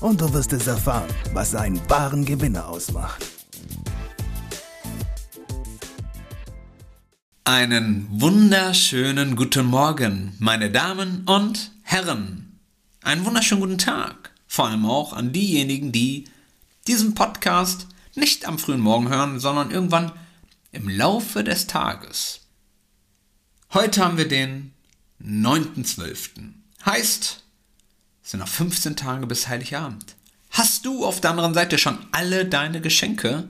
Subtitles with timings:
[0.00, 3.24] und du wirst es erfahren, was einen wahren Gewinner ausmacht.
[7.44, 12.60] Einen wunderschönen guten Morgen, meine Damen und Herren.
[13.02, 14.32] Einen wunderschönen guten Tag.
[14.46, 16.24] Vor allem auch an diejenigen, die
[16.86, 20.12] diesen Podcast nicht am frühen Morgen hören, sondern irgendwann
[20.72, 22.40] im Laufe des Tages.
[23.72, 24.72] Heute haben wir den
[25.22, 26.52] 9.12.
[26.84, 27.44] Heißt,
[28.28, 30.14] sind noch 15 Tage bis Heiligabend.
[30.50, 33.48] Hast du auf der anderen Seite schon alle deine Geschenke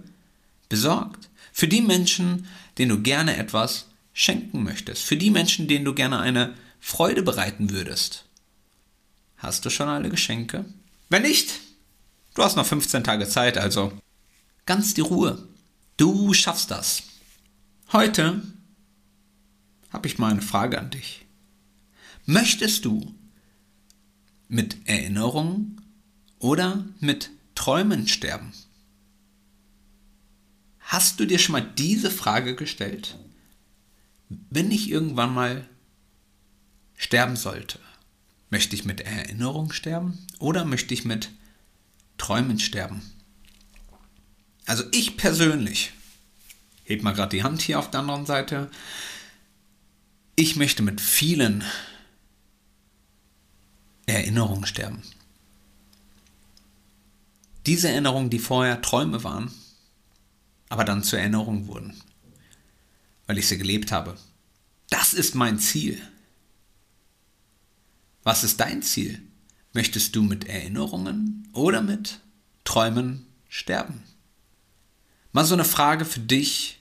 [0.68, 1.28] besorgt?
[1.52, 5.02] Für die Menschen, denen du gerne etwas schenken möchtest.
[5.02, 8.26] Für die Menschen, denen du gerne eine Freude bereiten würdest.
[9.36, 10.64] Hast du schon alle Geschenke?
[11.08, 11.54] Wenn nicht,
[12.34, 13.92] du hast noch 15 Tage Zeit, also
[14.64, 15.48] ganz die Ruhe.
[15.96, 17.02] Du schaffst das.
[17.92, 18.42] Heute
[19.90, 21.26] habe ich mal eine Frage an dich.
[22.26, 23.12] Möchtest du
[24.48, 25.80] mit Erinnerungen
[26.38, 28.52] oder mit Träumen sterben?
[30.80, 33.18] Hast du dir schon mal diese Frage gestellt?
[34.50, 35.68] Wenn ich irgendwann mal
[36.96, 37.78] sterben sollte,
[38.50, 41.30] möchte ich mit Erinnerungen sterben oder möchte ich mit
[42.16, 43.02] Träumen sterben?
[44.64, 45.92] Also ich persönlich,
[46.84, 48.70] heb mal gerade die Hand hier auf der anderen Seite,
[50.36, 51.64] ich möchte mit vielen
[54.08, 55.02] Erinnerungen sterben.
[57.66, 59.52] Diese Erinnerungen, die vorher Träume waren,
[60.68, 62.00] aber dann zur Erinnerung wurden,
[63.26, 64.16] weil ich sie gelebt habe.
[64.90, 66.00] Das ist mein Ziel.
[68.22, 69.22] Was ist dein Ziel?
[69.72, 72.20] Möchtest du mit Erinnerungen oder mit
[72.64, 74.02] Träumen sterben?
[75.32, 76.80] Mal so eine Frage für dich,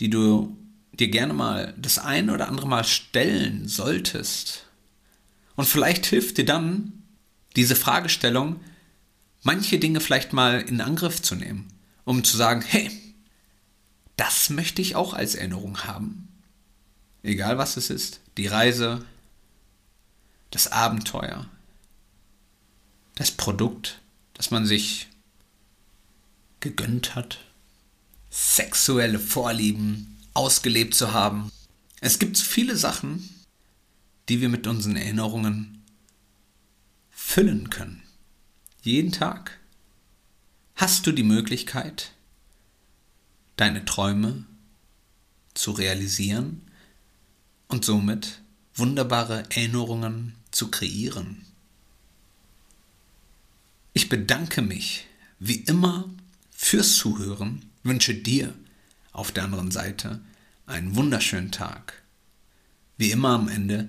[0.00, 0.56] die du
[0.92, 4.66] dir gerne mal das ein oder andere Mal stellen solltest
[5.56, 7.04] und vielleicht hilft dir dann
[7.56, 8.60] diese Fragestellung,
[9.42, 11.68] manche Dinge vielleicht mal in Angriff zu nehmen,
[12.04, 12.90] um zu sagen, hey,
[14.16, 16.28] das möchte ich auch als Erinnerung haben.
[17.22, 19.04] Egal was es ist, die Reise,
[20.50, 21.48] das Abenteuer,
[23.14, 24.00] das Produkt,
[24.34, 25.08] das man sich
[26.60, 27.38] gegönnt hat,
[28.30, 31.50] sexuelle Vorlieben ausgelebt zu haben.
[32.00, 33.28] Es gibt viele Sachen,
[34.28, 35.82] die wir mit unseren Erinnerungen
[37.10, 38.02] füllen können.
[38.82, 39.58] Jeden Tag
[40.76, 42.12] hast du die Möglichkeit,
[43.56, 44.44] deine Träume
[45.54, 46.62] zu realisieren
[47.68, 48.40] und somit
[48.74, 51.44] wunderbare Erinnerungen zu kreieren.
[53.92, 55.06] Ich bedanke mich
[55.38, 56.08] wie immer
[56.50, 58.54] fürs Zuhören, wünsche dir
[59.12, 60.20] auf der anderen Seite
[60.66, 62.02] einen wunderschönen Tag.
[62.96, 63.88] Wie immer am Ende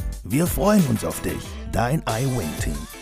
[0.31, 1.43] Wir freuen uns auf dich,
[1.73, 3.00] dein iWin-Team.